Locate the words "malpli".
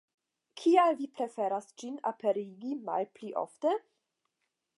2.89-3.31